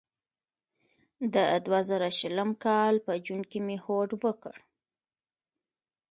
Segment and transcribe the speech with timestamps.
[1.33, 4.55] د دوه زره شلم کال په جون کې مې هوډ وکړ.